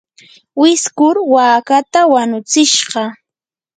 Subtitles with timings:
[0.61, 3.03] wiskur waakata wanutsishqa.